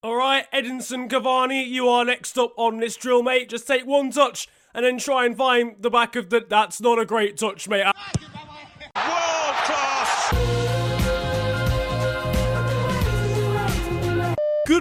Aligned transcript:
All 0.00 0.14
right, 0.14 0.44
Edinson 0.52 1.10
Cavani, 1.10 1.66
you 1.66 1.88
are 1.88 2.04
next 2.04 2.38
up 2.38 2.52
on 2.56 2.78
this 2.78 2.94
drill, 2.94 3.24
mate. 3.24 3.48
Just 3.48 3.66
take 3.66 3.84
one 3.84 4.12
touch 4.12 4.46
and 4.72 4.84
then 4.84 4.98
try 4.98 5.26
and 5.26 5.36
find 5.36 5.74
the 5.80 5.90
back 5.90 6.14
of 6.14 6.30
the. 6.30 6.46
That's 6.48 6.80
not 6.80 7.00
a 7.00 7.04
great 7.04 7.36
touch, 7.36 7.68
mate. 7.68 7.82
World 7.82 7.96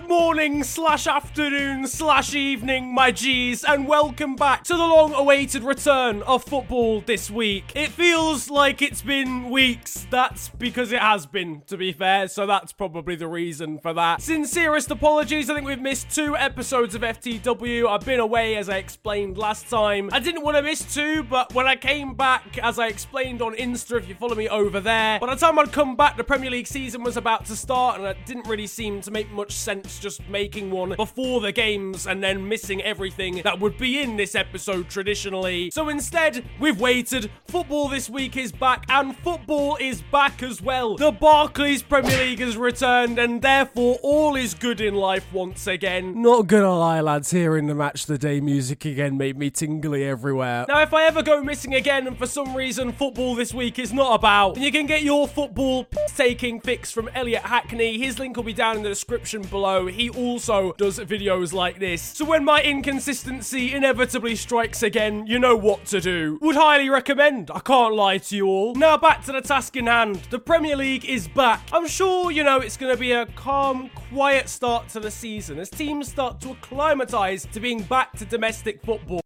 Morning, 0.07 0.63
slash 0.63 1.05
afternoon, 1.05 1.85
slash 1.85 2.33
evening, 2.33 2.93
my 2.93 3.11
G's, 3.11 3.65
and 3.65 3.89
welcome 3.89 4.37
back 4.37 4.63
to 4.63 4.73
the 4.73 4.79
long 4.85 5.13
awaited 5.13 5.63
return 5.63 6.21
of 6.21 6.45
football 6.45 7.01
this 7.01 7.29
week. 7.29 7.73
It 7.75 7.89
feels 7.89 8.49
like 8.49 8.81
it's 8.81 9.01
been 9.01 9.49
weeks. 9.49 10.07
That's 10.09 10.47
because 10.47 10.93
it 10.93 11.01
has 11.01 11.25
been, 11.25 11.61
to 11.67 11.75
be 11.75 11.91
fair, 11.91 12.29
so 12.29 12.45
that's 12.45 12.71
probably 12.71 13.17
the 13.17 13.27
reason 13.27 13.79
for 13.79 13.93
that. 13.95 14.21
Sincerest 14.21 14.89
apologies, 14.91 15.49
I 15.49 15.55
think 15.55 15.67
we've 15.67 15.81
missed 15.81 16.09
two 16.09 16.37
episodes 16.37 16.95
of 16.95 17.01
FTW. 17.01 17.89
I've 17.89 18.05
been 18.05 18.21
away, 18.21 18.55
as 18.55 18.69
I 18.69 18.77
explained 18.77 19.37
last 19.37 19.69
time. 19.69 20.09
I 20.13 20.19
didn't 20.19 20.43
want 20.43 20.55
to 20.55 20.63
miss 20.63 20.93
two, 20.93 21.23
but 21.23 21.53
when 21.53 21.67
I 21.67 21.75
came 21.75 22.13
back, 22.13 22.57
as 22.59 22.79
I 22.79 22.87
explained 22.87 23.41
on 23.41 23.55
Insta, 23.55 23.97
if 23.97 24.07
you 24.07 24.15
follow 24.15 24.35
me 24.35 24.47
over 24.47 24.79
there, 24.79 25.19
by 25.19 25.33
the 25.33 25.39
time 25.39 25.59
I'd 25.59 25.73
come 25.73 25.97
back, 25.97 26.15
the 26.15 26.23
Premier 26.23 26.49
League 26.49 26.67
season 26.67 27.03
was 27.03 27.17
about 27.17 27.43
to 27.47 27.57
start, 27.57 27.99
and 27.99 28.07
it 28.07 28.17
didn't 28.25 28.47
really 28.47 28.67
seem 28.67 29.01
to 29.01 29.11
make 29.11 29.29
much 29.31 29.51
sense 29.51 29.96
just 29.99 30.27
making 30.29 30.71
one 30.71 30.95
before 30.95 31.41
the 31.41 31.51
games 31.51 32.07
and 32.07 32.23
then 32.23 32.47
missing 32.47 32.81
everything 32.81 33.41
that 33.43 33.59
would 33.59 33.77
be 33.77 34.01
in 34.01 34.17
this 34.17 34.35
episode 34.35 34.89
traditionally. 34.89 35.71
So 35.71 35.89
instead, 35.89 36.43
we've 36.59 36.79
waited. 36.79 37.29
Football 37.47 37.87
this 37.89 38.09
week 38.09 38.37
is 38.37 38.51
back, 38.51 38.85
and 38.89 39.15
football 39.17 39.77
is 39.79 40.01
back 40.01 40.43
as 40.43 40.61
well. 40.61 40.97
The 40.97 41.11
Barclays 41.11 41.81
Premier 41.81 42.17
League 42.17 42.39
has 42.39 42.57
returned, 42.57 43.19
and 43.19 43.41
therefore 43.41 43.97
all 44.03 44.35
is 44.35 44.53
good 44.53 44.81
in 44.81 44.95
life 44.95 45.25
once 45.33 45.67
again. 45.67 46.21
Not 46.21 46.47
gonna 46.47 46.77
lie, 46.77 47.01
lads, 47.01 47.31
hearing 47.31 47.67
the 47.67 47.75
match 47.75 48.05
the 48.05 48.17
day 48.17 48.39
music 48.39 48.85
again 48.85 49.17
made 49.17 49.37
me 49.37 49.49
tingly 49.49 50.03
everywhere. 50.03 50.65
Now, 50.67 50.81
if 50.81 50.93
I 50.93 51.05
ever 51.05 51.23
go 51.23 51.43
missing 51.43 51.73
again, 51.73 52.07
and 52.07 52.17
for 52.17 52.27
some 52.27 52.55
reason 52.55 52.91
football 52.91 53.35
this 53.35 53.53
week 53.53 53.79
is 53.79 53.93
not 53.93 54.13
about, 54.13 54.55
then 54.55 54.63
you 54.63 54.71
can 54.71 54.85
get 54.85 55.03
your 55.03 55.27
football 55.27 55.85
taking 56.15 56.59
fix 56.59 56.91
from 56.91 57.09
Elliot 57.15 57.43
Hackney. 57.43 57.97
His 57.97 58.19
link 58.19 58.35
will 58.35 58.43
be 58.43 58.53
down 58.53 58.77
in 58.77 58.83
the 58.83 58.89
description 58.89 59.41
below. 59.43 59.86
He 59.87 60.09
also 60.09 60.73
does 60.73 60.99
videos 60.99 61.53
like 61.53 61.79
this. 61.79 62.01
So 62.01 62.25
when 62.25 62.43
my 62.43 62.61
inconsistency 62.61 63.73
inevitably 63.73 64.35
strikes 64.35 64.83
again, 64.83 65.25
you 65.27 65.39
know 65.39 65.55
what 65.55 65.85
to 65.85 65.99
do. 65.99 66.37
Would 66.41 66.55
highly 66.55 66.89
recommend. 66.89 67.51
I 67.51 67.59
can't 67.59 67.95
lie 67.95 68.17
to 68.17 68.35
you 68.35 68.47
all. 68.47 68.75
Now 68.75 68.97
back 68.97 69.23
to 69.25 69.31
the 69.31 69.41
task 69.41 69.75
in 69.75 69.87
hand. 69.87 70.27
The 70.29 70.39
Premier 70.39 70.75
League 70.75 71.05
is 71.05 71.27
back. 71.27 71.67
I'm 71.71 71.87
sure, 71.87 72.31
you 72.31 72.43
know, 72.43 72.59
it's 72.59 72.77
going 72.77 72.93
to 72.93 72.99
be 72.99 73.11
a 73.11 73.25
calm, 73.27 73.89
quiet 74.11 74.49
start 74.49 74.89
to 74.89 74.99
the 74.99 75.11
season 75.11 75.59
as 75.59 75.69
teams 75.69 76.09
start 76.09 76.41
to 76.41 76.51
acclimatise 76.51 77.45
to 77.51 77.59
being 77.59 77.83
back 77.83 78.17
to 78.17 78.25
domestic 78.25 78.81
football. 78.83 79.21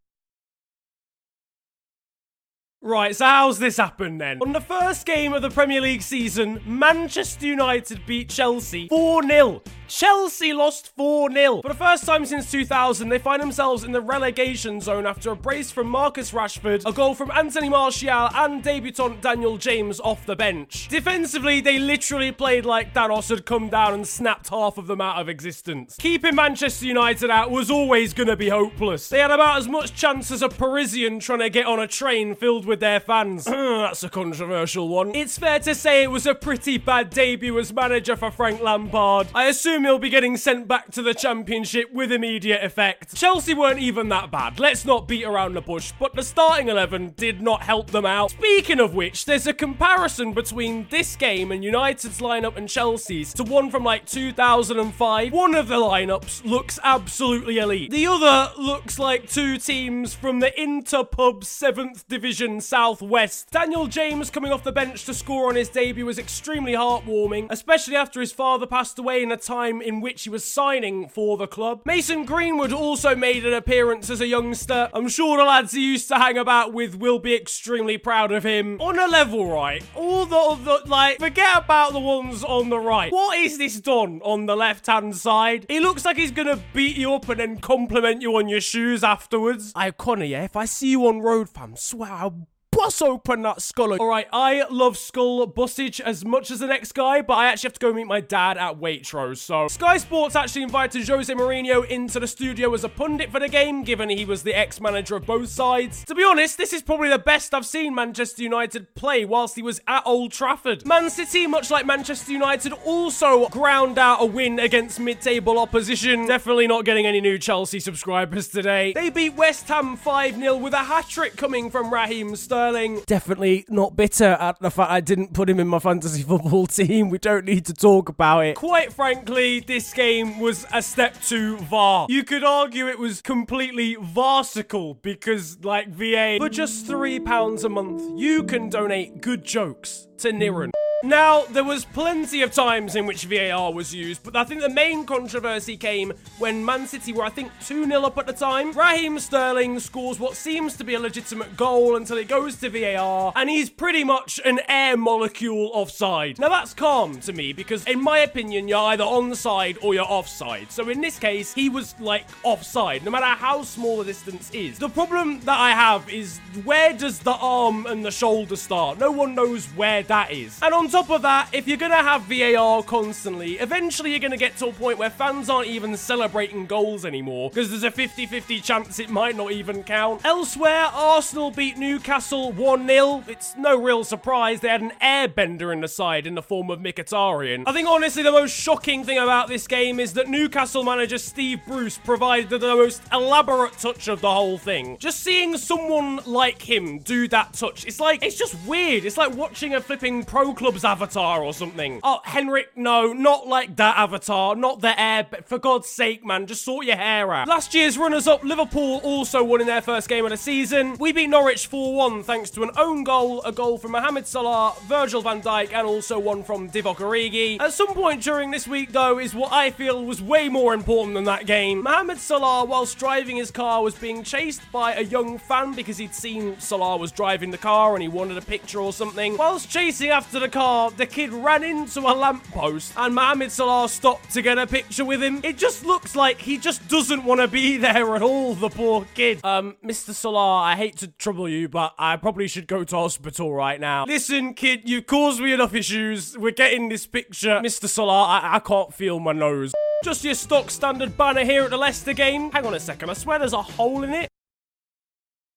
Right, 2.84 3.16
so 3.16 3.26
how's 3.26 3.60
this 3.60 3.78
happened 3.78 4.20
then? 4.20 4.40
On 4.42 4.54
the 4.54 4.60
first 4.60 5.06
game 5.06 5.34
of 5.34 5.44
the 5.44 5.52
Premier 5.52 5.82
League 5.82 6.02
season, 6.02 6.60
Manchester 6.66 7.46
United 7.46 8.04
beat 8.08 8.30
Chelsea 8.30 8.88
4 8.88 9.22
0. 9.22 9.62
Chelsea 9.92 10.54
lost 10.54 10.96
4 10.96 11.32
0. 11.34 11.62
For 11.62 11.68
the 11.68 11.74
first 11.74 12.06
time 12.06 12.26
since 12.26 12.50
2000, 12.50 13.10
they 13.10 13.20
find 13.20 13.42
themselves 13.42 13.84
in 13.84 13.92
the 13.92 14.00
relegation 14.00 14.80
zone 14.80 15.06
after 15.06 15.32
a 15.32 15.36
brace 15.36 15.70
from 15.70 15.88
Marcus 15.88 16.32
Rashford, 16.32 16.86
a 16.86 16.94
goal 16.94 17.14
from 17.14 17.30
Anthony 17.32 17.68
Martial, 17.68 18.30
and 18.34 18.64
debutant 18.64 19.22
Daniel 19.22 19.58
James 19.58 20.00
off 20.00 20.26
the 20.26 20.36
bench. 20.36 20.88
Defensively, 20.88 21.60
they 21.60 21.78
literally 21.78 22.32
played 22.32 22.66
like 22.66 22.94
Thanos 22.94 23.28
had 23.28 23.46
come 23.46 23.68
down 23.68 23.94
and 23.94 24.08
snapped 24.08 24.48
half 24.48 24.78
of 24.78 24.88
them 24.88 25.02
out 25.02 25.20
of 25.20 25.28
existence. 25.28 25.98
Keeping 25.98 26.36
Manchester 26.36 26.86
United 26.86 27.30
out 27.30 27.52
was 27.52 27.70
always 27.70 28.14
going 28.14 28.30
to 28.30 28.38
be 28.38 28.48
hopeless. 28.48 29.10
They 29.10 29.20
had 29.20 29.30
about 29.30 29.58
as 29.58 29.68
much 29.68 29.94
chance 29.94 30.32
as 30.32 30.42
a 30.42 30.48
Parisian 30.48 31.20
trying 31.20 31.40
to 31.40 31.50
get 31.50 31.66
on 31.66 31.82
a 31.82 31.88
train 31.88 32.34
filled 32.36 32.66
with 32.66 32.80
their 32.80 33.02
fans. 33.02 33.48
Ah, 33.72 33.88
that's 33.88 34.04
a 34.04 34.10
controversial 34.10 34.90
one. 34.90 35.14
It's 35.16 35.38
fair 35.38 35.60
to 35.60 35.76
say 35.76 36.04
it 36.04 36.12
was 36.12 36.26
a 36.26 36.36
pretty 36.36 36.78
bad 36.78 37.10
debut 37.10 37.58
as 37.60 37.74
manager 37.74 38.16
for 38.16 38.32
Frank 38.32 38.62
Lampard. 38.62 39.28
I 39.34 39.46
assume 39.46 39.81
he'll 39.84 40.00
be 40.00 40.10
getting 40.10 40.38
sent 40.38 40.68
back 40.68 40.92
to 40.92 41.02
the 41.02 41.14
championship 41.14 41.92
with 41.94 42.12
immediate 42.12 42.64
effect. 42.64 43.16
Chelsea 43.16 43.54
weren't 43.54 43.80
even 43.80 44.10
that 44.10 44.32
bad. 44.32 44.60
Let's 44.60 44.86
not 44.86 45.08
beat 45.08 45.26
around 45.26 45.54
the 45.54 45.62
bush, 45.62 45.94
but 46.00 46.14
the 46.14 46.24
starting 46.24 46.68
11 46.68 47.14
did 47.18 47.42
not 47.42 47.64
help 47.64 47.92
them 47.92 48.06
out. 48.06 48.32
Speaking 48.32 48.80
of 48.80 48.94
which, 48.94 49.26
there's 49.26 49.48
a 49.48 49.54
comparison 49.54 50.34
between 50.34 50.88
this 50.90 51.16
game 51.16 51.52
and 51.52 51.64
United's 51.64 52.20
lineup 52.20 52.58
and 52.58 52.68
Chelsea's 52.68 53.34
to 53.34 53.44
one 53.44 53.70
from 53.72 53.84
like 53.84 54.06
2005. 54.06 55.32
One 55.32 55.56
of 55.56 55.68
the 55.68 55.76
lineups 55.76 56.46
looks 56.46 56.80
absolutely 56.84 57.58
elite. 57.58 57.92
The 57.92 58.08
other 58.08 58.52
looks 58.58 59.00
like 59.00 59.30
two 59.30 59.58
teams 59.58 60.14
from 60.14 60.40
the 60.40 60.52
Interpub 60.58 61.42
7th 61.42 62.08
Division 62.08 62.62
Southwest. 62.62 63.52
Daniel 63.52 63.88
James 63.88 64.30
coming 64.30 64.52
off 64.52 64.64
the 64.64 64.72
bench 64.72 65.06
to 65.06 65.14
score 65.14 65.50
on 65.50 65.56
his 65.56 65.70
debut 65.70 66.06
was 66.06 66.20
extremely 66.20 66.74
heartwarming, 66.74 67.48
especially 67.50 67.96
after 67.96 68.20
his 68.20 68.32
father 68.32 68.66
passed 68.66 69.00
away 69.00 69.24
in 69.24 69.32
a 69.32 69.38
time 69.38 69.71
in 69.80 70.02
which 70.02 70.24
he 70.24 70.32
was 70.32 70.44
signing 70.44 71.08
for 71.08 71.38
the 71.38 71.46
club. 71.46 71.82
Mason 71.86 72.26
Greenwood 72.26 72.74
also 72.74 73.16
made 73.16 73.46
an 73.46 73.54
appearance 73.54 74.10
as 74.10 74.22
a 74.22 74.26
youngster. 74.26 74.90
I'm 74.92 75.08
sure 75.08 75.38
the 75.38 75.44
lads 75.44 75.74
he 75.74 75.92
used 75.92 76.08
to 76.08 76.16
hang 76.16 76.40
about 76.40 76.74
with 76.74 76.96
will 76.96 77.20
be 77.20 77.36
extremely 77.36 78.00
proud 78.00 78.32
of 78.32 78.44
him. 78.44 78.82
On 78.82 78.98
a 78.98 79.08
level, 79.08 79.52
right? 79.52 79.84
All 79.96 80.26
the 80.26 80.36
other, 80.36 80.80
like, 80.88 81.20
forget 81.20 81.58
about 81.58 81.94
the 81.94 82.00
ones 82.00 82.44
on 82.44 82.70
the 82.70 82.80
right. 82.80 83.14
What 83.14 83.38
is 83.38 83.60
this 83.60 83.80
Don 83.80 84.20
on 84.24 84.48
the 84.48 84.56
left 84.56 84.88
hand 84.88 85.16
side? 85.16 85.68
He 85.70 85.80
looks 85.80 86.06
like 86.06 86.18
he's 86.18 86.32
gonna 86.32 86.60
beat 86.74 86.98
you 86.98 87.14
up 87.14 87.30
and 87.30 87.40
then 87.40 87.60
compliment 87.60 88.24
you 88.24 88.36
on 88.38 88.48
your 88.48 88.62
shoes 88.62 89.04
afterwards. 89.04 89.72
I, 89.76 89.92
Connor, 89.92 90.26
yeah, 90.26 90.46
if 90.46 90.56
I 90.56 90.66
see 90.66 90.90
you 90.90 91.06
on 91.06 91.20
road, 91.22 91.50
fam, 91.50 91.76
swear 91.76 92.12
I'll 92.12 92.48
bust 92.82 93.04
open 93.04 93.44
that 93.44 93.62
skull. 93.62 93.94
All 93.94 94.08
right, 94.08 94.28
I 94.34 94.66
love 94.72 94.98
skull 94.98 95.46
bustage 95.46 96.00
as 96.00 96.26
much 96.26 96.50
as 96.50 96.60
the 96.60 96.66
next 96.66 96.94
guy, 96.94 97.22
but 97.22 97.36
I 97.36 97.46
actually 97.46 97.68
have 97.68 97.74
to 97.74 97.80
go 97.80 97.94
meet 97.94 98.08
my 98.08 98.22
dad 98.22 98.58
at 98.58 98.80
Waitrose. 98.80 99.38
So 99.38 99.68
Sky 99.68 99.98
Sports 99.98 100.36
actually 100.36 100.64
invited 100.64 101.08
Jose 101.08 101.32
Mourinho 101.32 101.88
into 101.88 102.20
the 102.20 102.26
studio 102.26 102.74
as 102.74 102.84
a 102.84 102.90
pundit 102.90 103.32
for 103.32 103.40
the 103.40 103.50
game, 103.50 103.84
given 103.84 104.10
he 104.10 104.26
was 104.26 104.42
the 104.42 104.56
ex-manager 104.56 105.16
of 105.16 105.28
both 105.28 105.50
sides. 105.50 106.04
To 106.06 106.16
be 106.16 106.24
honest, 106.24 106.58
this 106.58 106.74
is 106.74 106.82
probably 106.82 107.10
the 107.10 107.20
best 107.20 107.54
I've 107.54 107.68
seen 107.68 107.94
Manchester 107.94 108.42
United 108.42 108.96
play 108.96 109.26
whilst 109.26 109.56
he 109.56 109.62
was 109.62 109.80
at 109.88 110.02
Old 110.08 110.32
Trafford. 110.32 110.84
Man 110.84 111.12
City, 111.12 111.46
much 111.46 111.70
like 111.70 111.86
Manchester 111.86 112.32
United, 112.32 112.74
also 112.84 113.48
ground 113.50 114.00
out 114.00 114.24
a 114.24 114.26
win 114.26 114.58
against 114.58 115.00
mid-table 115.00 115.60
opposition. 115.60 116.26
Definitely 116.26 116.66
not 116.66 116.86
getting 116.86 117.06
any 117.06 117.22
new 117.22 117.38
Chelsea 117.38 117.80
subscribers 117.80 118.48
today. 118.48 118.94
They 118.94 119.12
beat 119.12 119.36
West 119.36 119.68
Ham 119.68 119.98
5-0 119.98 120.60
with 120.60 120.74
a 120.74 120.78
hat-trick 120.78 121.36
coming 121.36 121.70
from 121.70 121.94
Raheem 121.94 122.36
Sterling. 122.36 122.71
Definitely 123.06 123.66
not 123.70 123.96
bitter 123.96 124.38
at 124.40 124.60
the 124.60 124.72
fact 124.72 124.92
I 124.92 125.02
didn't 125.02 125.34
put 125.34 125.50
him 125.50 125.60
in 125.60 125.68
my 125.68 125.80
fantasy 125.80 126.24
football 126.24 126.68
team. 126.68 127.10
We 127.10 127.18
don't 127.18 127.46
need 127.46 127.66
to 127.66 127.74
talk 127.74 128.10
about 128.10 128.42
it. 128.42 128.56
Quite 128.56 128.94
frankly, 128.94 129.60
this 129.60 129.94
game 129.94 130.40
was 130.40 130.66
a 130.74 130.82
step 130.82 131.22
too 131.22 131.58
VAR. 131.58 132.08
You 132.10 132.24
could 132.24 132.44
argue 132.44 132.88
it 132.88 133.00
was 133.00 133.22
completely 133.22 133.96
farcical 133.96 134.96
because, 134.96 135.64
like 135.64 135.90
VA, 135.90 136.38
for 136.40 136.50
just 136.50 136.88
£3 136.88 137.64
a 137.64 137.70
month, 137.70 138.20
you 138.20 138.44
can 138.44 138.70
donate 138.70 139.22
good 139.22 139.44
jokes 139.44 140.08
to 140.20 140.32
Niran. 140.32 140.72
Now, 141.04 141.46
there 141.46 141.64
was 141.64 141.84
plenty 141.84 142.44
of 142.44 142.54
times 142.54 142.96
in 142.96 143.08
which 143.08 143.26
VAR 143.26 143.74
was 143.74 143.94
used, 143.94 144.22
but 144.24 144.36
I 144.36 144.44
think 144.44 144.62
the 144.62 144.70
main 144.70 145.04
controversy 145.04 145.76
came 145.76 146.14
when 146.38 146.64
Man 146.64 146.86
City 146.86 147.12
were, 147.12 147.24
I 147.24 147.30
think, 147.30 147.52
2 147.66 147.88
0 147.88 148.04
up 148.04 148.20
at 148.20 148.28
the 148.28 148.34
time. 148.34 148.72
Raheem 148.72 149.18
Sterling 149.18 149.80
scores 149.80 150.20
what 150.20 150.36
seems 150.36 150.78
to 150.78 150.84
be 150.84 150.94
a 150.94 151.00
legitimate 151.00 151.58
goal 151.58 151.96
until 151.96 152.20
it 152.20 152.28
goes 152.28 152.58
to 152.58 152.70
VAR, 152.70 153.34
and 153.36 153.50
he's 153.50 153.68
pretty 153.68 154.04
much 154.04 154.40
an 154.46 154.60
air 154.68 154.96
molecule 154.96 155.72
offside. 155.74 156.38
Now, 156.38 156.50
that's 156.50 156.76
calm 156.76 157.20
to 157.22 157.34
me 157.34 157.52
because, 157.52 157.84
in 157.88 158.00
my 158.00 158.20
opinion, 158.20 158.68
you're 158.68 158.78
either 158.78 159.04
onside 159.04 159.80
or 159.82 159.96
you're 159.96 160.04
offside. 160.04 160.72
So, 160.72 160.88
in 160.88 161.02
this 161.02 161.18
case, 161.18 161.52
he 161.52 161.68
was 161.68 161.96
like 162.00 162.28
offside, 162.44 163.04
no 163.04 163.10
matter 163.10 163.26
how 163.26 163.64
small 163.64 163.98
the 163.98 164.06
distance 164.06 164.52
is. 164.54 164.78
The 164.78 164.90
problem 164.90 165.40
that 165.42 165.60
I 165.60 165.72
have 165.72 166.08
is 166.12 166.38
where 166.64 166.94
does 166.94 167.18
the 167.18 167.34
arm 167.34 167.88
and 167.88 168.06
the 168.06 168.12
shoulder 168.12 168.56
start? 168.56 169.00
No 169.00 169.10
one 169.10 169.34
knows 169.34 169.66
where 169.70 170.04
that 170.04 170.32
is. 170.32 170.60
And 170.62 170.76
on 170.76 170.91
top 170.92 171.10
of 171.10 171.22
that, 171.22 171.50
if 171.54 171.68
you're 171.68 171.78
going 171.78 171.92
to 171.92 171.98
have 171.98 172.24
VAR 172.24 172.84
constantly, 172.84 173.54
eventually 173.54 174.12
you're 174.12 174.20
going 174.20 174.32
to 174.32 174.38
get 174.38 174.58
to 174.58 174.68
a 174.68 174.74
point 174.74 174.98
where 174.98 175.10
fans 175.10 175.50
aren't 175.50 175.68
even 175.68 175.96
celebrating 175.96 176.66
goals 176.66 177.06
anymore 177.06 177.50
because 177.50 177.70
there's 177.70 177.84
a 177.84 177.92
50 177.92 178.26
50 178.26 178.60
chance 178.60 179.00
it 179.00 179.10
might 179.10 179.38
not 179.38 179.54
even 179.54 179.84
count. 179.84 180.22
Elsewhere, 180.26 180.88
Arsenal 180.94 181.50
beat 181.50 181.78
Newcastle 181.78 182.52
1 182.52 182.88
0. 182.88 183.24
It's 183.28 183.56
no 183.58 183.82
real 183.82 184.04
surprise 184.04 184.60
they 184.60 184.68
had 184.68 184.82
an 184.82 184.92
airbender 185.02 185.72
in 185.72 185.80
the 185.80 185.88
side 185.88 186.28
in 186.28 186.36
the 186.36 186.42
form 186.42 186.70
of 186.70 186.80
Mkhitaryan. 186.80 187.64
I 187.66 187.72
think 187.72 187.88
honestly 187.88 188.22
the 188.22 188.32
most 188.32 188.54
shocking 188.54 189.06
thing 189.06 189.18
about 189.18 189.48
this 189.48 189.68
game 189.68 189.98
is 190.00 190.14
that 190.14 190.28
Newcastle 190.28 190.84
manager 190.84 191.18
Steve 191.18 191.62
Bruce 191.66 191.98
provided 191.98 192.50
the 192.50 192.60
most 192.60 193.02
elaborate 193.14 193.78
touch 193.78 194.10
of 194.10 194.20
the 194.20 194.32
whole 194.32 194.58
thing. 194.58 194.98
Just 195.00 195.22
seeing 195.22 195.56
someone 195.58 196.20
like 196.26 196.62
him 196.62 197.00
do 197.00 197.30
that 197.30 197.54
touch, 197.54 197.86
it's 197.86 198.02
like, 198.02 198.24
it's 198.24 198.38
just 198.38 198.56
weird. 198.68 199.06
It's 199.06 199.18
like 199.18 199.34
watching 199.36 199.74
a 199.76 199.80
flipping 199.82 200.26
pro 200.26 200.54
clubs 200.54 200.81
Avatar 200.84 201.44
or 201.44 201.54
something. 201.54 202.00
Oh, 202.04 202.20
Henrik, 202.24 202.76
no, 202.76 203.14
not 203.14 203.48
like 203.48 203.76
that 203.78 203.98
avatar, 203.98 204.56
not 204.56 204.82
the 204.82 205.00
air. 205.00 205.28
But 205.30 205.48
for 205.48 205.58
God's 205.58 205.88
sake, 205.88 206.26
man, 206.26 206.48
just 206.48 206.64
sort 206.64 206.86
your 206.86 206.96
hair 206.96 207.34
out. 207.34 207.48
Last 207.48 207.74
year's 207.74 207.98
runners-up, 207.98 208.44
Liverpool, 208.44 209.02
also 209.04 209.44
won 209.44 209.62
in 209.62 209.68
their 209.68 209.82
first 209.82 210.10
game 210.10 210.26
of 210.26 210.32
the 210.32 210.38
season. 210.38 210.96
We 211.00 211.12
beat 211.12 211.28
Norwich 211.28 211.70
4-1 211.70 212.24
thanks 212.24 212.50
to 212.52 212.64
an 212.64 212.72
own 212.78 213.04
goal, 213.04 213.42
a 213.44 213.52
goal 213.52 213.78
from 213.78 213.92
Mohamed 213.92 214.28
Salah, 214.28 214.76
Virgil 214.88 215.22
van 215.22 215.42
Dijk, 215.42 215.74
and 215.74 215.88
also 215.88 216.18
one 216.18 216.44
from 216.44 216.70
Divock 216.70 216.98
Origi. 216.98 217.60
At 217.60 217.74
some 217.74 217.94
point 217.94 218.24
during 218.24 218.52
this 218.52 218.68
week, 218.68 218.92
though, 218.92 219.20
is 219.20 219.34
what 219.34 219.52
I 219.52 219.72
feel 219.72 220.04
was 220.04 220.22
way 220.22 220.50
more 220.50 220.74
important 220.74 221.16
than 221.16 221.26
that 221.26 221.46
game. 221.46 221.84
Mohamed 221.84 222.18
Salah, 222.18 222.66
whilst 222.66 222.98
driving 222.98 223.38
his 223.38 223.52
car, 223.52 223.84
was 223.84 223.96
being 223.96 224.24
chased 224.24 224.62
by 224.72 224.94
a 224.94 225.02
young 225.02 225.38
fan 225.38 225.74
because 225.74 225.98
he'd 225.98 226.16
seen 226.16 226.60
Salah 226.60 226.98
was 226.98 227.12
driving 227.12 227.52
the 227.52 227.58
car 227.58 227.94
and 227.94 228.02
he 228.02 228.08
wanted 228.08 228.38
a 228.38 228.42
picture 228.42 228.80
or 228.80 228.94
something. 228.94 229.38
Whilst 229.38 229.70
chasing 229.70 230.10
after 230.10 230.40
the 230.40 230.50
car, 230.50 230.71
the 230.96 231.06
kid 231.06 231.32
ran 231.34 231.64
into 231.64 232.00
a 232.02 232.14
lamppost 232.14 232.94
and 232.96 233.14
Mohamed 233.14 233.52
Salah 233.52 233.90
stopped 233.90 234.32
to 234.32 234.42
get 234.42 234.58
a 234.58 234.66
picture 234.66 235.04
with 235.04 235.22
him. 235.22 235.42
It 235.44 235.58
just 235.58 235.86
looks 235.86 236.16
like 236.16 236.40
he 236.40 236.58
just 236.58 236.88
doesn't 236.88 237.24
want 237.24 237.42
to 237.42 237.48
be 237.48 237.78
there 237.86 238.16
at 238.16 238.22
all, 238.22 238.54
the 238.54 238.70
poor 238.70 239.06
kid. 239.14 239.44
Um, 239.44 239.76
Mr. 239.84 240.14
Salah, 240.14 240.62
I 240.62 240.76
hate 240.76 240.98
to 240.98 241.08
trouble 241.08 241.50
you, 241.50 241.68
but 241.68 241.94
I 241.98 242.16
probably 242.16 242.48
should 242.48 242.68
go 242.68 242.84
to 242.84 242.96
hospital 242.96 243.54
right 243.54 243.80
now. 243.80 244.06
Listen, 244.06 244.54
kid, 244.54 244.88
you've 244.88 245.08
caused 245.08 245.42
me 245.42 245.52
enough 245.52 245.74
issues. 245.74 246.38
We're 246.38 246.52
getting 246.52 246.90
this 246.90 247.06
picture. 247.06 247.60
Mr. 247.64 247.88
Salah, 247.88 248.24
I, 248.24 248.56
I 248.56 248.60
can't 248.60 248.94
feel 248.94 249.20
my 249.20 249.34
nose. 249.34 249.74
Just 250.04 250.24
your 250.24 250.34
stock 250.36 250.72
standard 250.72 251.18
banner 251.18 251.44
here 251.44 251.64
at 251.64 251.70
the 251.70 251.78
Leicester 251.78 252.14
game. 252.14 252.50
Hang 252.52 252.66
on 252.66 252.74
a 252.74 252.80
second, 252.80 253.10
I 253.10 253.14
swear 253.14 253.40
there's 253.40 253.54
a 253.54 253.62
hole 253.62 254.04
in 254.04 254.14
it. 254.14 254.31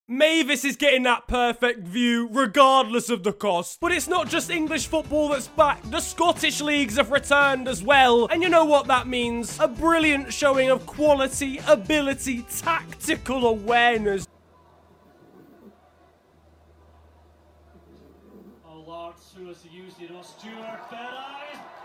Mavis 0.06 0.66
is 0.66 0.76
getting 0.76 1.04
that 1.04 1.26
perfect 1.26 1.80
view 1.80 2.28
regardless 2.30 3.08
of 3.08 3.22
the 3.22 3.32
cost. 3.32 3.80
But 3.80 3.90
it's 3.90 4.06
not 4.06 4.28
just 4.28 4.50
English 4.50 4.86
football 4.86 5.30
that's 5.30 5.48
back, 5.48 5.80
the 5.90 6.00
Scottish 6.00 6.60
leagues 6.60 6.96
have 6.96 7.10
returned 7.10 7.68
as 7.68 7.82
well. 7.82 8.26
And 8.26 8.42
you 8.42 8.50
know 8.50 8.66
what 8.66 8.86
that 8.88 9.06
means? 9.06 9.58
A 9.60 9.66
brilliant 9.66 10.30
showing 10.30 10.68
of 10.68 10.84
quality, 10.84 11.58
ability, 11.66 12.44
tactical 12.54 13.46
awareness. 13.46 14.26
Used 19.72 20.00
it 20.00 20.10
Stuart 20.24 20.90
Ferris. 20.90 21.83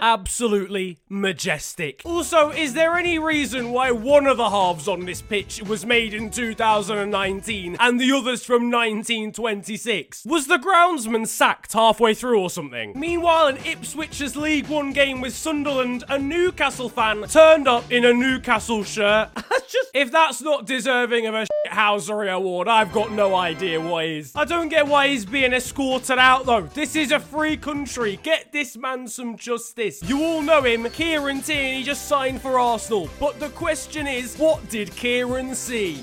Absolutely 0.00 0.98
majestic. 1.08 2.02
Also, 2.04 2.50
is 2.50 2.74
there 2.74 2.96
any 2.96 3.18
reason 3.18 3.70
why 3.70 3.90
one 3.90 4.26
of 4.26 4.36
the 4.36 4.50
halves 4.50 4.86
on 4.86 5.06
this 5.06 5.22
pitch 5.22 5.62
was 5.62 5.86
made 5.86 6.12
in 6.12 6.30
2019 6.30 7.76
and 7.80 7.98
the 7.98 8.12
others 8.12 8.44
from 8.44 8.70
1926? 8.70 10.26
Was 10.26 10.46
the 10.46 10.58
groundsman 10.58 11.26
sacked 11.26 11.72
halfway 11.72 12.12
through 12.12 12.38
or 12.38 12.50
something? 12.50 12.92
Meanwhile, 12.94 13.48
in 13.48 13.56
Ipswich's 13.56 14.36
League 14.36 14.68
One 14.68 14.92
game 14.92 15.22
with 15.22 15.34
Sunderland, 15.34 16.04
a 16.10 16.18
Newcastle 16.18 16.90
fan 16.90 17.22
turned 17.22 17.66
up 17.66 17.90
in 17.90 18.04
a 18.04 18.12
Newcastle 18.12 18.84
shirt. 18.84 19.30
Just, 19.68 19.90
if 19.94 20.12
that's 20.12 20.42
not 20.42 20.66
deserving 20.66 21.26
of 21.26 21.34
a 21.34 21.46
Housery 21.70 22.30
award, 22.30 22.68
I've 22.68 22.92
got 22.92 23.10
no 23.10 23.34
idea 23.34 23.80
what 23.80 24.04
is. 24.04 24.32
I 24.36 24.44
don't 24.44 24.68
get 24.68 24.86
why 24.86 25.08
he's 25.08 25.24
being 25.24 25.54
escorted 25.54 26.18
out 26.18 26.44
though. 26.44 26.60
This 26.62 26.94
is 26.94 27.10
a 27.10 27.18
free 27.18 27.56
country. 27.64 28.18
Get 28.22 28.52
this 28.52 28.76
man 28.76 29.08
some 29.08 29.38
justice. 29.38 30.02
You 30.02 30.22
all 30.22 30.42
know 30.42 30.60
him, 30.60 30.84
Kieran 30.90 31.40
Tierney 31.40 31.82
just 31.82 32.06
signed 32.06 32.42
for 32.42 32.58
Arsenal. 32.58 33.08
But 33.18 33.40
the 33.40 33.48
question 33.48 34.06
is, 34.06 34.36
what 34.36 34.68
did 34.68 34.94
Kieran 34.94 35.54
see? 35.54 36.02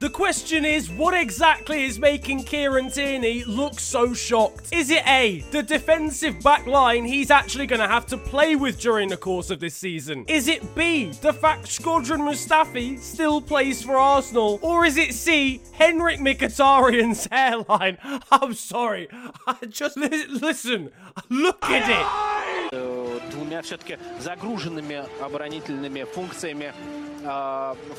The 0.00 0.08
question 0.08 0.64
is, 0.64 0.88
what 0.88 1.12
exactly 1.12 1.82
is 1.82 1.98
making 1.98 2.44
Kieran 2.44 2.88
Tierney 2.88 3.42
look 3.42 3.80
so 3.80 4.14
shocked? 4.14 4.72
Is 4.72 4.90
it 4.90 5.04
A, 5.08 5.40
the 5.50 5.60
defensive 5.60 6.40
back 6.40 6.68
line 6.68 7.04
he's 7.04 7.32
actually 7.32 7.66
going 7.66 7.80
to 7.80 7.88
have 7.88 8.06
to 8.06 8.16
play 8.16 8.54
with 8.54 8.78
during 8.78 9.08
the 9.08 9.16
course 9.16 9.50
of 9.50 9.58
this 9.58 9.74
season? 9.74 10.24
Is 10.28 10.46
it 10.46 10.76
B, 10.76 11.06
the 11.20 11.32
fact 11.32 11.64
Shkodran 11.64 12.20
Mustafi 12.20 13.00
still 13.00 13.40
plays 13.40 13.82
for 13.82 13.96
Arsenal? 13.96 14.60
Or 14.62 14.84
is 14.84 14.96
it 14.96 15.14
C, 15.14 15.60
Henrik 15.72 16.20
Mkhitaryan's 16.20 17.26
hairline? 17.32 17.98
I'm 18.30 18.54
sorry, 18.54 19.08
I 19.48 19.56
just, 19.68 19.96
li 19.96 20.26
listen, 20.28 20.92
look 21.28 21.64
at 21.64 21.90
it! 21.90 23.37
двумя 23.48 23.62
все-таки 23.62 23.98
загруженными 24.20 25.04
оборонительными 25.22 26.04
функциями 26.04 26.72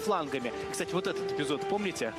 флангами. 0.05 0.51
Кстати, 0.71 0.93
вот 0.93 1.07
этот 1.07 1.31
эпизод, 1.31 1.61
помните? 1.67 2.13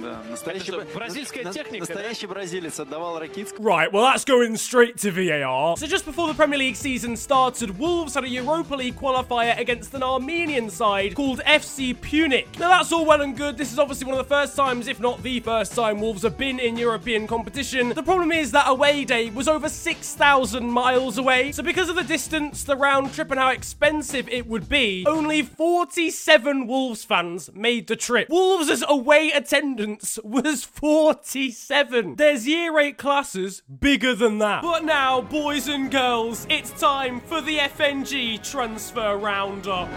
Да, 0.00 0.22
настоящий 0.30 0.72
бразильская 0.94 1.44
на, 1.44 1.52
техника. 1.52 1.80
Настоящий 1.80 2.26
да? 2.26 2.34
бразилец 2.34 2.80
отдавал 2.80 3.18
Right, 3.18 3.92
well 3.92 4.04
that's 4.04 4.24
going 4.24 4.56
straight 4.56 4.96
to 4.98 5.10
VAR. 5.10 5.76
So 5.76 5.86
just 5.86 6.04
before 6.06 6.28
the 6.28 6.34
Premier 6.34 6.58
League 6.58 6.76
season 6.76 7.16
started, 7.16 7.78
Wolves 7.78 8.14
had 8.14 8.24
a 8.24 8.28
Europa 8.28 8.76
League 8.76 8.96
qualifier 8.96 9.58
against 9.58 9.92
an 9.94 10.02
Armenian 10.02 10.70
side 10.70 11.14
called 11.16 11.40
FC 11.44 11.94
Pyunik. 11.96 12.46
Now 12.58 12.68
that's 12.68 12.92
all 12.92 13.04
well 13.04 13.22
and 13.22 13.36
good. 13.36 13.58
This 13.58 13.72
is 13.72 13.78
obviously 13.78 14.06
one 14.06 14.18
of 14.18 14.26
the 14.26 14.34
first 14.34 14.56
times, 14.56 14.86
if 14.86 15.00
not 15.00 15.22
the 15.22 15.40
first 15.40 15.74
time, 15.74 16.00
Wolves 16.00 16.22
have 16.22 16.38
been 16.38 16.60
in 16.60 16.76
European 16.76 17.26
competition. 17.26 17.90
The 17.90 18.02
problem 18.02 18.30
is 18.30 18.52
that 18.52 18.68
away 18.68 19.04
day 19.04 19.30
was 19.30 19.48
over 19.48 19.68
6,000 19.68 20.64
miles 20.64 21.18
away. 21.18 21.52
So 21.52 21.62
because 21.62 21.88
of 21.88 21.96
the 21.96 22.04
distance, 22.04 22.62
the 22.68 22.76
round 22.76 23.12
trip 23.14 23.30
and 23.30 23.40
how 23.40 23.50
expensive 23.50 24.28
it 24.28 24.46
would 24.46 24.68
be, 24.68 25.04
only 25.08 25.42
47 25.42 26.66
Wolves 26.66 27.02
fans 27.02 27.50
made 27.54 27.88
the 27.88 27.96
trip. 27.96 28.28
Wolves' 28.28 28.84
away 28.86 29.30
attendance 29.30 30.18
was 30.22 30.64
47. 30.64 32.16
There's 32.16 32.46
year 32.46 32.78
8 32.78 32.98
classes 32.98 33.62
bigger 33.62 34.14
than 34.14 34.38
that. 34.38 34.62
But 34.62 34.84
now, 34.84 35.22
boys 35.22 35.66
and 35.66 35.90
girls, 35.90 36.46
it's 36.50 36.70
time 36.78 37.20
for 37.20 37.40
the 37.40 37.56
FNG 37.56 38.38
transfer 38.48 39.16
roundup. 39.16 39.88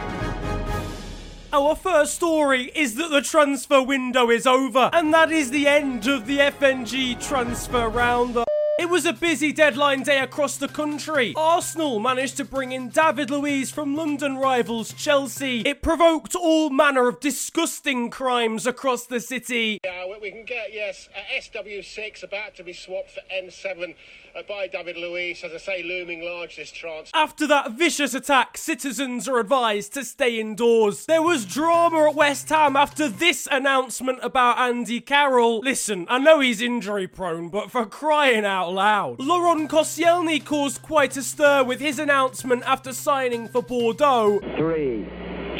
Our 1.53 1.75
first 1.75 2.15
story 2.15 2.71
is 2.73 2.95
that 2.95 3.11
the 3.11 3.21
transfer 3.21 3.83
window 3.83 4.29
is 4.29 4.47
over, 4.47 4.89
and 4.93 5.13
that 5.13 5.29
is 5.29 5.51
the 5.51 5.67
end 5.67 6.07
of 6.07 6.25
the 6.25 6.37
FNG 6.39 7.21
transfer 7.21 7.89
roundup. 7.89 8.47
It 8.79 8.89
was 8.89 9.05
a 9.05 9.13
busy 9.13 9.51
deadline 9.51 10.03
day 10.03 10.19
across 10.19 10.57
the 10.57 10.67
country. 10.67 11.33
Arsenal 11.35 11.99
managed 11.99 12.37
to 12.37 12.45
bring 12.45 12.71
in 12.71 12.89
David 12.89 13.29
Luiz 13.29 13.69
from 13.69 13.95
London 13.95 14.37
rivals 14.37 14.93
Chelsea. 14.93 15.61
It 15.61 15.81
provoked 15.81 16.35
all 16.35 16.69
manner 16.69 17.07
of 17.07 17.19
disgusting 17.19 18.09
crimes 18.09 18.65
across 18.65 19.05
the 19.05 19.19
city. 19.19 19.79
Yeah, 19.83 20.05
we 20.21 20.31
can 20.31 20.45
get, 20.45 20.73
yes, 20.73 21.09
SW6 21.37 22.23
about 22.23 22.55
to 22.55 22.63
be 22.63 22.73
swapped 22.73 23.11
for 23.11 23.21
N7 23.33 23.95
uh, 24.30 24.30
Uh, 24.33 24.41
by 24.47 24.67
David 24.67 24.95
Luiz. 24.97 25.43
As 25.43 25.51
I 25.53 25.57
say, 25.57 25.83
looming 25.83 26.23
large 26.23 26.55
this 26.55 26.71
transfer. 26.71 27.15
After 27.15 27.45
that 27.47 27.71
vicious 27.73 28.13
attack, 28.13 28.57
citizens 28.57 29.27
are 29.27 29.39
advised 29.39 29.93
to 29.95 30.05
stay 30.05 30.39
indoors. 30.39 31.05
There 31.05 31.21
was 31.21 31.45
drama 31.45 32.09
at 32.09 32.15
West 32.15 32.47
Ham 32.49 32.75
after 32.75 33.09
this 33.09 33.47
announcement 33.51 34.19
about 34.21 34.57
Andy 34.57 35.01
Carroll. 35.01 35.59
Listen, 35.59 36.05
I 36.09 36.17
know 36.19 36.39
he's 36.39 36.61
injury 36.61 37.07
prone, 37.07 37.49
but 37.49 37.71
for 37.71 37.85
crying 37.85 38.45
out 38.45 38.71
loud. 38.71 39.19
Laurent 39.19 39.69
Koscielny 39.69 40.43
caused 40.43 40.81
quite 40.81 41.17
a 41.17 41.23
stir 41.23 41.63
with 41.63 41.81
his 41.81 41.99
announcement 41.99 42.63
after 42.65 42.93
signing 42.93 43.47
for 43.49 43.61
Bordeaux. 43.61 44.39
Three, 44.57 45.07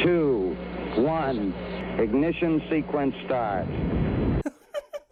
two, 0.04 0.56
one. 0.96 1.54
Ignition 2.00 2.62
sequence 2.70 3.16
start. 3.26 3.68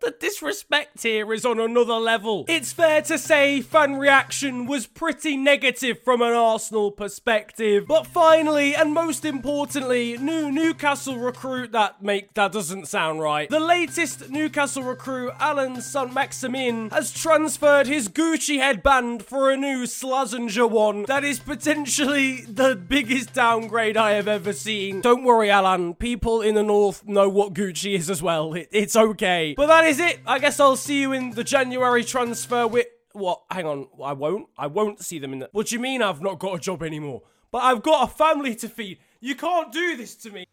The 0.02 0.12
disrespect 0.12 1.04
here 1.04 1.34
is 1.34 1.46
on 1.46 1.60
another 1.60 1.96
level. 1.96 2.46
It's 2.48 2.72
fair 2.72 3.02
to 3.04 3.18
say 3.18 3.62
fan 3.62 3.96
reaction 3.96 4.66
was 4.66 4.88
pretty 4.88 5.36
negative 5.36 6.02
from 6.04 6.22
an 6.22 6.34
Arsenal 6.34 6.92
perspective. 6.92 7.86
But 7.88 8.08
finally, 8.08 8.76
and 8.76 8.94
most 8.94 9.26
importantly, 9.26 10.18
new 10.18 10.52
Newcastle 10.52 11.18
recruit 11.18 11.72
that 11.74 12.02
make 12.02 12.34
that 12.36 12.52
doesn't 12.54 12.88
sound 12.88 13.22
right. 13.22 13.50
The 13.50 13.60
latest 13.60 14.30
Newcastle 14.30 14.84
recruit, 14.84 15.34
Allan 15.40 15.82
Saint-Maximin, 15.82 16.92
has 16.92 17.12
transferred 17.12 17.88
his 17.88 18.08
Gucci 18.08 18.58
headband 18.58 19.26
for 19.26 19.52
a 19.52 19.58
new 19.58 19.84
Slazenger 19.84 20.70
one 20.70 21.04
that 21.08 21.24
is 21.24 21.40
potentially 21.40 22.42
the 22.42 22.76
biggest 22.76 23.34
downgrade 23.34 23.98
I 23.98 24.12
have 24.12 24.28
ever 24.28 24.54
seen. 24.54 25.02
Don't 25.02 25.24
worry, 25.24 25.50
Allan. 25.50 25.96
People 25.96 26.42
in 26.42 26.56
the 26.56 26.64
north 26.64 27.06
know 27.06 27.28
what 27.28 27.54
Gucci 27.54 27.96
is 27.96 28.10
as 28.10 28.22
well. 28.22 28.54
It, 28.54 28.70
it's 28.72 28.96
okay. 28.96 29.56
But 29.58 29.68
that 29.68 29.86
is 29.86 29.89
it. 29.98 30.20
I 30.28 30.38
guess 30.38 30.60
I'll 30.60 30.76
see 30.76 31.02
you 31.02 31.14
in 31.14 31.32
the 31.32 31.44
January 31.44 32.04
transfer 32.04 32.68
with. 32.68 32.86
What? 33.14 33.42
Hang 33.50 33.66
on. 33.66 33.88
I 34.04 34.14
won't. 34.14 34.50
I 34.56 34.68
won't 34.68 35.00
see 35.00 35.18
them 35.18 35.34
in 35.34 35.40
the. 35.40 35.50
What 35.52 35.68
do 35.68 35.76
you 35.76 35.82
mean 35.82 36.04
I've 36.04 36.22
not 36.22 36.38
got 36.38 36.54
a 36.56 36.60
job 36.60 36.84
anymore? 36.84 37.24
But 37.50 37.64
I've 37.64 37.82
got 37.82 38.08
a 38.08 38.14
family 38.14 38.54
to 38.56 38.70
feed. 38.70 39.00
You 39.20 39.34
can't 39.34 39.72
do 39.72 39.98
this 39.98 40.16
to 40.18 40.30
me. 40.30 40.46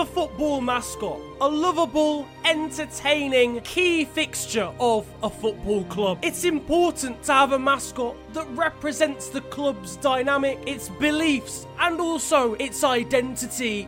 The 0.00 0.06
football 0.06 0.62
mascot. 0.62 1.20
A 1.42 1.46
lovable, 1.46 2.26
entertaining, 2.46 3.60
key 3.60 4.06
fixture 4.06 4.72
of 4.80 5.06
a 5.22 5.28
football 5.28 5.84
club. 5.84 6.20
It's 6.22 6.44
important 6.44 7.22
to 7.24 7.32
have 7.34 7.52
a 7.52 7.58
mascot 7.58 8.16
that 8.32 8.48
represents 8.52 9.28
the 9.28 9.42
club's 9.42 9.96
dynamic, 9.96 10.58
its 10.66 10.88
beliefs, 10.88 11.66
and 11.78 12.00
also 12.00 12.54
its 12.54 12.82
identity. 12.82 13.86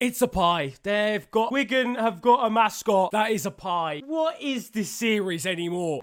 It's 0.00 0.22
a 0.22 0.28
pie. 0.28 0.74
They've 0.82 1.30
got 1.30 1.52
Wigan 1.52 1.94
have 1.94 2.20
got 2.20 2.44
a 2.44 2.50
mascot 2.50 3.12
that 3.12 3.30
is 3.30 3.46
a 3.46 3.52
pie. 3.52 4.02
What 4.04 4.42
is 4.42 4.70
this 4.70 4.90
series 4.90 5.46
anymore? 5.46 6.02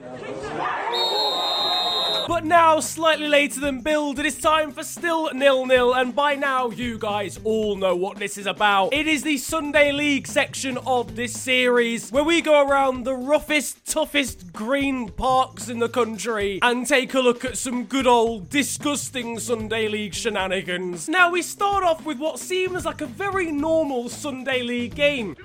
But 2.37 2.45
now, 2.45 2.79
slightly 2.81 3.27
later 3.27 3.59
than 3.59 3.81
billed, 3.81 4.19
it 4.19 4.25
is 4.27 4.37
time 4.37 4.71
for 4.71 4.83
Still 4.83 5.33
Nil 5.33 5.65
Nil, 5.65 5.95
and 5.95 6.15
by 6.15 6.35
now, 6.35 6.69
you 6.69 6.99
guys 6.99 7.39
all 7.43 7.75
know 7.75 7.95
what 7.95 8.19
this 8.19 8.37
is 8.37 8.45
about. 8.45 8.93
It 8.93 9.07
is 9.07 9.23
the 9.23 9.39
Sunday 9.39 9.91
League 9.91 10.27
section 10.27 10.77
of 10.85 11.15
this 11.15 11.33
series, 11.33 12.11
where 12.11 12.23
we 12.23 12.41
go 12.41 12.63
around 12.63 13.05
the 13.05 13.15
roughest, 13.15 13.87
toughest 13.87 14.53
green 14.53 15.09
parks 15.09 15.67
in 15.67 15.79
the 15.79 15.89
country 15.89 16.59
and 16.61 16.85
take 16.85 17.15
a 17.15 17.21
look 17.21 17.43
at 17.43 17.57
some 17.57 17.85
good 17.85 18.05
old, 18.05 18.51
disgusting 18.51 19.39
Sunday 19.39 19.87
League 19.87 20.13
shenanigans. 20.13 21.09
Now, 21.09 21.31
we 21.31 21.41
start 21.41 21.83
off 21.83 22.05
with 22.05 22.19
what 22.19 22.37
seems 22.37 22.85
like 22.85 23.01
a 23.01 23.07
very 23.07 23.51
normal 23.51 24.09
Sunday 24.09 24.61
League 24.61 24.93
game. 24.93 25.35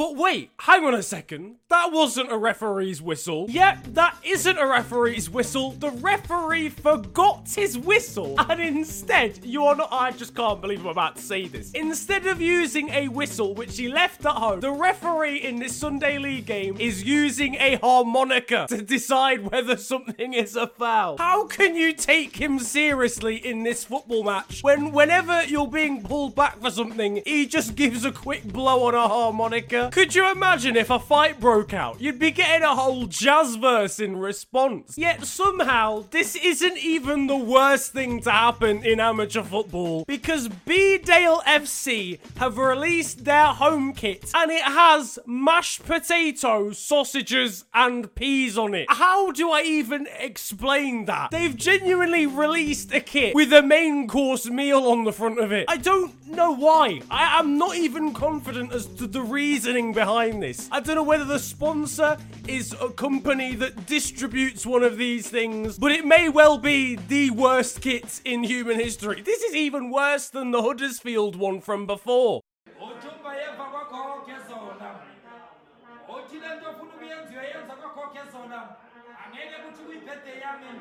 But 0.00 0.16
wait, 0.16 0.50
hang 0.58 0.86
on 0.86 0.94
a 0.94 1.02
second. 1.02 1.56
That 1.68 1.92
wasn't 1.92 2.32
a 2.32 2.38
referee's 2.38 3.02
whistle. 3.02 3.44
Yep, 3.50 3.88
that 3.92 4.16
isn't 4.24 4.56
a 4.56 4.66
referee's 4.66 5.28
whistle. 5.28 5.72
The 5.72 5.90
referee 5.90 6.70
forgot 6.70 7.46
his 7.54 7.76
whistle. 7.76 8.34
And 8.38 8.62
instead, 8.62 9.44
you 9.44 9.66
are 9.66 9.76
not. 9.76 9.92
I 9.92 10.10
just 10.12 10.34
can't 10.34 10.58
believe 10.62 10.80
I'm 10.80 10.86
about 10.86 11.16
to 11.16 11.22
say 11.22 11.48
this. 11.48 11.70
Instead 11.72 12.26
of 12.26 12.40
using 12.40 12.88
a 12.88 13.08
whistle, 13.08 13.54
which 13.54 13.76
he 13.76 13.88
left 13.88 14.24
at 14.24 14.32
home, 14.32 14.60
the 14.60 14.72
referee 14.72 15.42
in 15.42 15.58
this 15.58 15.76
Sunday 15.76 16.16
League 16.16 16.46
game 16.46 16.78
is 16.80 17.04
using 17.04 17.56
a 17.56 17.76
harmonica 17.76 18.66
to 18.70 18.80
decide 18.80 19.50
whether 19.50 19.76
something 19.76 20.32
is 20.32 20.56
a 20.56 20.66
foul. 20.66 21.18
How 21.18 21.44
can 21.44 21.76
you 21.76 21.92
take 21.92 22.36
him 22.36 22.58
seriously 22.58 23.36
in 23.36 23.64
this 23.64 23.84
football 23.84 24.24
match 24.24 24.62
when, 24.62 24.92
whenever 24.92 25.44
you're 25.44 25.68
being 25.68 26.02
pulled 26.02 26.34
back 26.34 26.58
for 26.58 26.70
something, 26.70 27.20
he 27.26 27.46
just 27.46 27.74
gives 27.74 28.06
a 28.06 28.10
quick 28.10 28.44
blow 28.44 28.84
on 28.84 28.94
a 28.94 29.06
harmonica? 29.06 29.89
Could 29.90 30.14
you 30.14 30.30
imagine 30.30 30.76
if 30.76 30.88
a 30.88 31.00
fight 31.00 31.40
broke 31.40 31.74
out? 31.74 32.00
You'd 32.00 32.20
be 32.20 32.30
getting 32.30 32.62
a 32.62 32.76
whole 32.76 33.06
jazz 33.06 33.56
verse 33.56 33.98
in 33.98 34.18
response. 34.18 34.96
Yet 34.96 35.24
somehow, 35.24 36.04
this 36.10 36.36
isn't 36.36 36.78
even 36.78 37.26
the 37.26 37.36
worst 37.36 37.92
thing 37.92 38.20
to 38.22 38.30
happen 38.30 38.84
in 38.84 39.00
amateur 39.00 39.42
football 39.42 40.04
because 40.06 40.48
B 40.48 40.98
Dale 40.98 41.40
FC 41.40 42.20
have 42.36 42.56
released 42.56 43.24
their 43.24 43.46
home 43.46 43.92
kit 43.92 44.30
and 44.32 44.52
it 44.52 44.62
has 44.62 45.18
mashed 45.26 45.84
potatoes, 45.84 46.78
sausages, 46.78 47.64
and 47.74 48.14
peas 48.14 48.56
on 48.56 48.74
it. 48.74 48.86
How 48.88 49.32
do 49.32 49.50
I 49.50 49.62
even 49.62 50.06
explain 50.18 51.06
that? 51.06 51.32
They've 51.32 51.56
genuinely 51.56 52.26
released 52.26 52.94
a 52.94 53.00
kit 53.00 53.34
with 53.34 53.52
a 53.52 53.62
main 53.62 54.06
course 54.06 54.46
meal 54.46 54.86
on 54.86 55.02
the 55.02 55.12
front 55.12 55.40
of 55.40 55.50
it. 55.50 55.64
I 55.68 55.78
don't 55.78 56.28
know 56.28 56.54
why. 56.54 57.00
I 57.10 57.40
am 57.40 57.58
not 57.58 57.74
even 57.74 58.14
confident 58.14 58.72
as 58.72 58.86
to 58.86 59.08
the 59.08 59.22
reasoning 59.70 59.92
behind 59.92 60.42
this. 60.42 60.68
I 60.72 60.80
don't 60.80 60.96
know 60.96 61.04
whether 61.04 61.24
the 61.24 61.38
sponsor 61.38 62.16
is 62.48 62.74
a 62.80 62.90
company 62.90 63.54
that 63.54 63.86
distributes 63.86 64.66
one 64.66 64.82
of 64.82 64.98
these 64.98 65.28
things, 65.28 65.78
but 65.78 65.92
it 65.92 66.04
may 66.04 66.28
well 66.28 66.58
be 66.58 66.96
the 66.96 67.30
worst 67.30 67.80
kit 67.80 68.20
in 68.24 68.42
human 68.42 68.80
history. 68.80 69.22
This 69.22 69.42
is 69.44 69.54
even 69.54 69.92
worse 69.92 70.28
than 70.28 70.50
the 70.50 70.62
Huddersfield 70.62 71.36
one 71.36 71.60
from 71.60 71.86
before. 71.86 72.40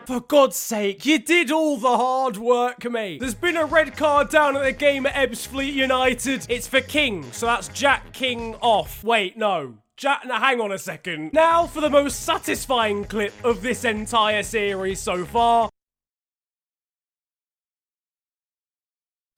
For 0.06 0.22
God's 0.22 0.56
sake, 0.56 1.06
you 1.06 1.20
did 1.20 1.52
all 1.52 1.78
the 1.78 1.96
hard 1.96 2.38
work, 2.38 2.90
mate. 2.90 3.20
There's 3.20 3.36
been 3.36 3.58
a 3.58 3.66
red 3.66 3.96
card 3.96 4.30
down 4.30 4.58
at 4.58 4.64
the 4.64 4.72
game 4.72 5.06
at 5.06 5.14
Ebbsfleet 5.14 5.72
United. 5.72 6.48
It's 6.50 6.68
for 6.68 6.82
King, 6.82 7.32
so 7.32 7.46
that's 7.46 7.68
Jack 7.68 8.12
King 8.12 8.56
off. 8.56 9.04
Wait, 9.04 9.38
no. 9.38 9.76
Jack, 9.98 10.22
now 10.26 10.40
hang 10.40 10.62
on 10.62 10.72
a 10.72 10.80
second. 10.80 11.32
Now 11.34 11.68
for 11.68 11.82
the 11.82 11.90
most 11.90 12.22
satisfying 12.22 13.06
clip 13.06 13.34
of 13.44 13.62
this 13.62 13.84
entire 13.84 14.44
series 14.44 15.00
so 15.00 15.26
far. 15.26 15.70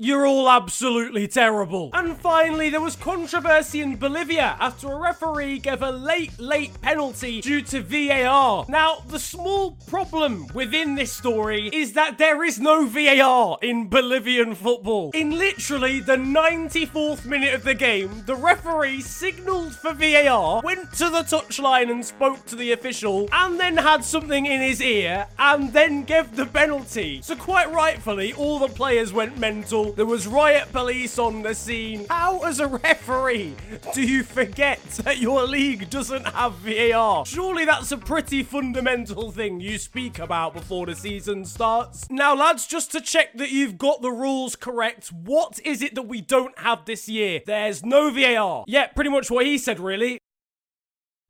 You're 0.03 0.25
all 0.25 0.50
absolutely 0.50 1.27
terrible. 1.27 1.91
And 1.93 2.17
finally, 2.17 2.72
there 2.72 2.81
was 2.81 2.96
controversy 2.96 3.81
in 3.81 3.98
Bolivia 3.98 4.58
after 4.60 4.91
a 4.91 4.96
referee 4.96 5.60
gave 5.60 5.84
a 5.84 5.91
late, 5.91 6.39
late 6.39 6.81
penalty 6.81 7.39
due 7.39 7.62
to 7.62 7.84
VAR. 7.84 8.65
Now, 8.67 9.03
the 9.08 9.20
small 9.20 9.77
problem 9.86 10.48
within 10.55 10.96
this 10.96 11.12
story 11.12 11.70
is 11.72 11.93
that 11.93 12.17
there 12.17 12.43
is 12.43 12.60
no 12.60 12.88
VAR 12.88 13.60
in 13.62 13.89
Bolivian 13.89 14.55
football. 14.55 15.12
In 15.13 15.38
literally 15.38 16.00
the 16.00 16.15
94th 16.15 17.24
minute 17.25 17.53
of 17.53 17.63
the 17.63 17.75
game, 17.75 18.24
the 18.25 18.34
referee 18.34 19.01
signaled 19.01 19.75
for 19.75 19.93
VAR, 19.93 20.63
went 20.63 20.91
to 20.93 21.12
the 21.12 21.22
touchline 21.22 21.91
and 21.91 22.03
spoke 22.03 22.43
to 22.48 22.55
the 22.55 22.72
official, 22.72 23.29
and 23.31 23.60
then 23.60 23.77
had 23.77 24.03
something 24.03 24.48
in 24.48 24.62
his 24.62 24.81
ear, 24.81 25.27
and 25.38 25.72
then 25.74 26.05
gave 26.05 26.36
the 26.36 26.48
penalty. 26.48 27.22
So, 27.22 27.36
quite 27.36 27.72
rightfully, 27.72 28.34
all 28.34 28.58
the 28.58 28.67
players 28.67 29.13
went 29.13 29.38
mental. 29.38 29.90
There 29.95 30.05
was 30.05 30.25
riot 30.27 30.71
police 30.71 31.19
on 31.19 31.41
the 31.41 31.53
scene. 31.53 32.05
How, 32.10 32.39
as 32.39 32.60
a 32.60 32.67
referee, 32.67 33.55
do 33.93 34.01
you 34.01 34.24
forget 34.24 34.81
that 35.03 35.17
your 35.17 35.43
league 35.43 35.89
doesn't 35.89 36.25
have 36.27 36.53
VAR? 36.55 37.25
Surely 37.25 37.65
that's 37.65 37.91
a 37.91 37.98
pretty 37.98 38.43
fundamental 38.43 39.31
thing 39.31 39.60
you 39.60 39.77
speak 39.77 40.19
about 40.19 40.53
before 40.53 40.86
the 40.86 40.95
season 40.95 41.45
starts. 41.45 42.10
Now, 42.10 42.36
lads, 42.36 42.67
just 42.67 42.91
to 42.93 43.01
check 43.01 43.33
that 43.38 43.51
you've 43.51 43.77
got 43.77 44.01
the 44.01 44.12
rules 44.12 44.55
correct, 44.55 45.12
what 45.12 45.60
is 45.65 45.81
it 45.81 45.95
that 45.95 46.03
we 46.03 46.21
don't 46.21 46.57
have 46.60 46.86
this 46.86 47.10
year? 47.10 47.41
There's 47.45 47.83
no 47.83 48.12
VAR. 48.12 48.63
Yeah, 48.67 48.88
pretty 48.88 49.10
much 49.10 49.29
what 49.29 49.45
he 49.45 49.57
said, 49.57 49.79
really. 49.79 50.19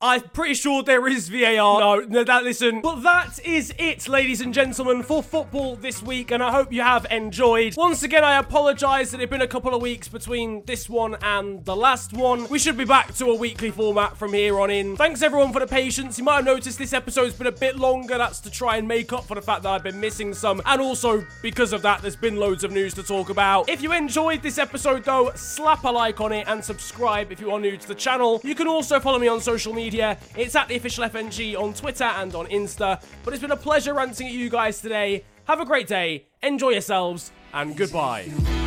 I'm 0.04 0.22
pretty 0.22 0.56
sure 0.56 0.82
there 0.82 1.08
is 1.08 1.30
VAR. 1.30 1.80
No, 1.80 2.00
no, 2.00 2.24
that 2.24 2.44
listen. 2.44 2.82
But 2.82 3.04
that 3.04 3.40
is 3.46 3.72
it, 3.78 4.08
ladies 4.08 4.42
and 4.42 4.52
gentlemen, 4.52 5.04
for 5.04 5.22
football 5.22 5.76
this 5.76 6.02
week, 6.02 6.32
and 6.32 6.42
I 6.42 6.52
hope 6.52 6.74
you 6.74 6.82
have 6.82 7.06
enjoyed. 7.12 7.78
Once 7.78 8.02
again, 8.02 8.24
I 8.24 8.40
apologise 8.40 9.12
that 9.12 9.22
it's 9.22 9.30
been 9.30 9.42
a 9.42 9.48
couple 9.48 9.76
of 9.76 9.82
weeks 9.82 10.08
between 10.08 10.66
this 10.66 10.90
one 10.90 11.18
and 11.22 11.64
the 11.66 11.76
last 11.76 12.14
one. 12.14 12.48
We 12.50 12.58
should 12.58 12.78
be 12.78 12.84
back 12.84 13.14
to 13.16 13.28
a 13.28 13.36
weekly 13.36 13.70
format 13.70 14.18
from 14.18 14.34
here 14.34 14.60
on 14.60 14.72
in. 14.72 14.98
Thanks 14.98 15.22
everyone 15.22 15.54
for 15.54 15.60
the 15.60 15.68
patience. 15.68 16.18
You 16.18 16.24
might 16.24 16.38
have 16.38 16.46
noticed 16.46 16.80
this 16.80 16.94
episode's 16.94 17.36
been 17.36 17.46
a 17.46 17.52
bit 17.52 17.78
longer. 17.78 18.18
That's 18.18 18.40
to 18.40 18.50
try 18.50 18.78
and 18.78 18.88
make 18.88 19.14
up 19.14 19.26
for 19.26 19.36
the 19.36 19.42
fact 19.44 19.62
that 19.64 19.70
I've 19.70 19.84
been 19.84 20.00
missing 20.00 20.34
some, 20.34 20.64
and 20.66 20.82
also 20.82 21.24
because 21.44 21.74
of 21.74 21.84
that, 21.84 22.02
there's 22.02 22.16
been 22.16 22.38
loads 22.38 22.64
of 22.64 22.72
news 22.72 22.96
to 22.96 23.04
talk 23.04 23.30
about. 23.30 23.70
If 23.70 23.84
you 23.84 23.94
enjoyed 23.94 24.42
this 24.42 24.58
episode, 24.58 25.04
though, 25.04 25.32
slap 25.36 25.84
a 25.84 25.90
like 25.92 26.20
on 26.20 26.32
it 26.32 26.48
and 26.48 26.66
subscribe 26.66 27.32
if 27.32 27.40
you 27.40 27.52
are 27.52 27.60
new 27.60 27.78
to 27.78 27.88
the 27.88 27.94
channel. 27.94 28.42
You 28.44 28.56
can 28.56 28.68
also 28.68 29.00
follow 29.00 29.20
me 29.20 29.28
on 29.28 29.40
social 29.40 29.76
media. 29.92 30.18
It's 30.38 30.56
at 30.56 30.70
the 30.70 30.76
official 30.78 31.04
FNG 31.04 31.58
on 31.58 31.74
Twitter 31.74 32.06
and 32.06 32.34
on 32.34 32.48
Insta. 32.48 33.04
But 33.24 33.34
it's 33.34 33.42
been 33.42 33.52
a 33.52 33.58
pleasure 33.58 33.94
ranting 33.94 34.28
at 34.28 34.34
you 34.34 34.50
guys 34.50 34.80
today. 34.80 35.26
Have 35.46 35.60
a 35.60 35.66
great 35.66 35.88
day, 35.88 36.28
enjoy 36.42 36.70
yourselves, 36.70 37.32
and 37.54 37.76
goodbye. 37.76 38.61